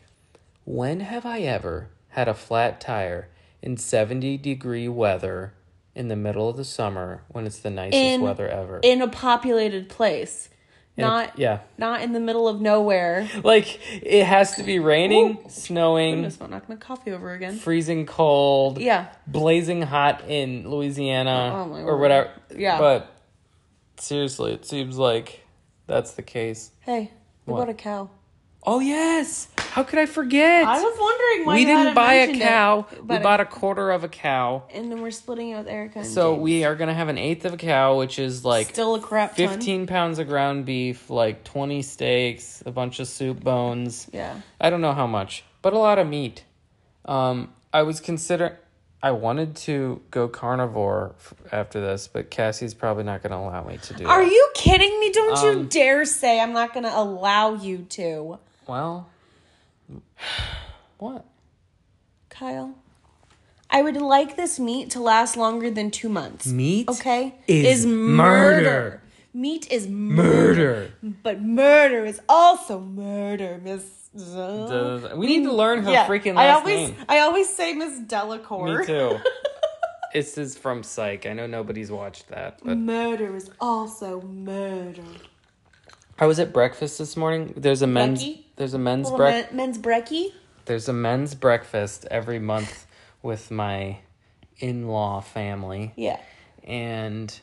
[0.65, 3.29] when have I ever had a flat tire
[3.61, 5.53] in 70 degree weather
[5.97, 8.79] in the middle of the summer when it's the nicest In- weather ever?
[8.83, 10.49] In a populated place.
[10.97, 11.59] In a- Not yeah.
[11.77, 13.29] not in the middle of nowhere.
[13.43, 17.57] Like, it has to be raining, snowing, Goodness, I'm not gonna coffee over again.
[17.57, 18.79] freezing cold.
[18.79, 19.07] Yeah.
[19.27, 22.31] blazing hot in Louisiana Oh, my or whatever.
[22.57, 22.79] Yeah.
[22.79, 23.11] But
[23.99, 25.45] seriously, it seems like
[25.89, 26.71] that's the case.
[26.81, 27.11] Hey,
[27.45, 27.61] we What?
[27.61, 28.11] bought a cow.
[28.67, 29.49] Oh yes.
[29.59, 30.65] How could I forget?
[30.67, 32.87] I was wondering why we you didn't buy a mentioned it, cow.
[33.07, 34.63] we bought a quarter of a cow.
[34.73, 35.99] and then we're splitting it with Erica.
[35.99, 36.43] And So James.
[36.43, 39.37] we are gonna have an eighth of a cow, which is like still a crap
[39.37, 39.49] ton.
[39.49, 44.09] fifteen pounds of ground beef, like twenty steaks, a bunch of soup bones.
[44.13, 44.41] Yeah.
[44.61, 46.45] I don't know how much, but a lot of meat.
[47.05, 48.59] Um, I was consider.
[49.03, 53.63] I wanted to go carnivore f- after this, but Cassie's probably not going to allow
[53.63, 54.09] me to do that.
[54.09, 54.31] Are that.
[54.33, 55.11] you kidding me?
[55.13, 58.39] Don't you Um, dare say I'm not gonna allow you to.
[58.67, 59.09] Well,
[60.99, 61.25] what?
[62.31, 62.75] Kyle.
[63.71, 66.47] I would like this meat to last longer than two months.
[66.47, 67.35] Meat Okay?
[67.49, 69.03] is murder.
[69.33, 70.93] Meat is murder.
[71.03, 71.17] Murder.
[71.23, 73.85] But murder is also murder, Miss.
[74.17, 75.15] Duh.
[75.17, 76.97] We need to learn her Yeah, freaking I last always, name.
[77.09, 78.79] I always say Miss Delacour.
[78.79, 79.19] Me too.
[80.15, 81.27] this is from Psych.
[81.27, 85.03] I know nobody's watched that, but Murder is also murder.
[86.17, 87.55] I was at breakfast this morning.
[87.57, 88.23] There's a men's.
[88.23, 88.44] Brekkie?
[88.57, 89.53] There's a men's Little breakfast.
[89.55, 90.33] men, men's brekkie.
[90.67, 92.87] There's a men's breakfast every month
[93.23, 93.99] with my
[94.59, 95.93] in-law family.
[95.97, 96.19] Yeah.
[96.63, 97.39] and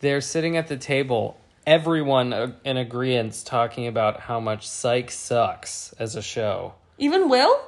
[0.00, 6.16] they're sitting at the table everyone in agreement talking about how much psych sucks as
[6.16, 7.58] a show Even Will?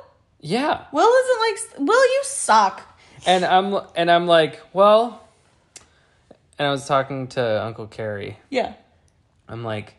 [0.41, 2.03] yeah Will isn't like Will.
[2.05, 2.82] You suck.
[3.26, 5.22] and i'm and i'm like well
[6.59, 8.37] and i was talking to uncle Kerry.
[8.51, 8.74] Yeah.
[9.49, 9.95] i'm like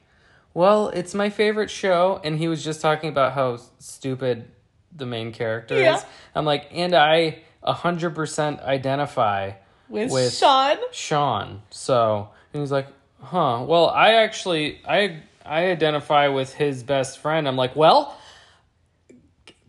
[0.56, 4.48] well it's my favorite show and he was just talking about how stupid
[4.96, 5.98] the main character Yeah.
[5.98, 9.52] is i'm like and i 100% identify
[9.90, 10.78] With, With- Shawn.
[10.92, 11.62] Shawn.
[11.72, 12.88] So and he's like,
[13.22, 13.66] huh.
[13.68, 17.48] Well, I actually I I identify with his best friend.
[17.48, 18.16] I'm like, well,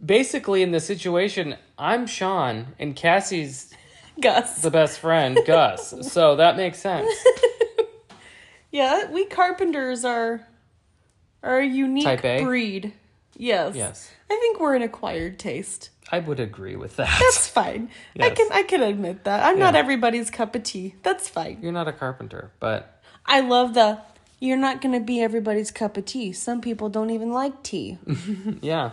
[0.05, 3.73] basically in the situation, I'm Sean and Cassie's
[4.21, 4.61] Gus.
[4.63, 5.93] the best friend, Gus.
[6.03, 7.09] So that makes sense.
[8.71, 10.47] Yeah, we carpenters are
[11.47, 12.45] are a unique Type A?
[12.45, 12.93] breed.
[13.37, 13.75] Yes.
[13.77, 14.11] Yes.
[14.31, 15.91] I think we're an acquired taste.
[16.11, 17.09] I would agree with that.
[17.21, 17.91] That's fine.
[18.21, 18.37] I Yes.
[18.37, 19.45] can I can admit that.
[19.45, 19.81] I'm not Yeah.
[19.81, 20.95] everybody's cup of tea.
[21.03, 21.59] That's fine.
[21.63, 23.99] You're not a carpenter, but I love the
[24.39, 26.33] you're not going to be everybody's cup of tea.
[26.33, 27.99] Some people don't even like tea.
[28.61, 28.91] yeah.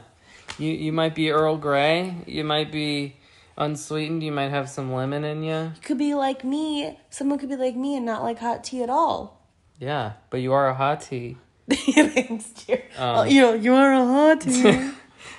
[0.58, 3.16] You you might be Earl Grey, you might be
[3.58, 5.72] unsweetened, you might have some lemon in you.
[5.76, 6.98] You could be like me.
[7.10, 9.40] Someone could be like me and not like hot tea at all.
[9.80, 11.38] Yeah, but you are a hot tea.
[11.70, 12.84] Thanks, dear.
[12.98, 14.62] Um, Oh, you know, you are a hot tea.
[14.62, 14.94] That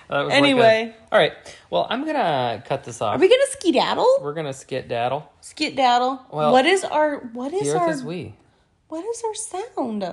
[0.09, 0.95] was like a- Anyway.
[1.12, 1.33] all right.
[1.70, 3.16] Well, I'm gonna cut this off.
[3.16, 4.18] Are we gonna skedaddle?
[4.22, 5.31] We're gonna skit daddle.
[5.41, 6.20] Skedaddle.
[6.31, 8.35] Well, what is our what is The earth our is we.
[8.89, 10.05] what is our sound?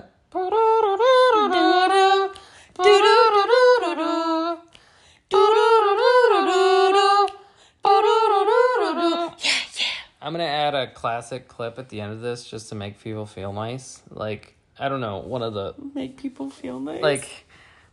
[10.23, 13.25] I'm gonna add a classic clip at the end of this just to make people
[13.25, 14.03] feel nice.
[14.11, 17.01] Like I don't know, one of the Make people feel nice.
[17.01, 17.45] like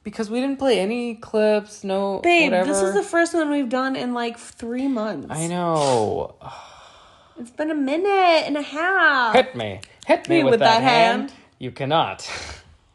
[0.04, 2.68] because we didn't play any clips, no babe, whatever.
[2.68, 5.26] this is the first one we've done in like three months.
[5.30, 6.34] I know.
[7.38, 9.34] It's been a minute and a half.
[9.34, 9.80] Hit me.
[10.06, 11.32] Hit me, with, that, hand.
[11.58, 12.28] You cannot.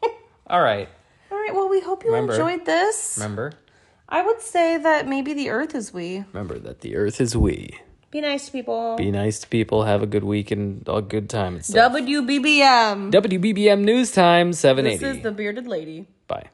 [0.47, 0.89] All right.
[1.31, 1.53] All right.
[1.53, 3.15] Well, we hope you Remember- enjoyed this.
[3.21, 3.53] Remember?
[4.09, 6.25] I would say that maybe the Earth is we.
[6.33, 7.79] Remember that the earth is we.
[8.13, 8.95] Be nice to people.
[8.95, 9.85] Be nice to people.
[9.85, 11.55] Have a good week and a good time.
[11.55, 11.93] and stuff.
[11.93, 13.09] WBBM.
[13.11, 15.03] WBBM News Time 780.
[15.03, 16.05] This is the bearded lady.
[16.27, 16.45] Bye.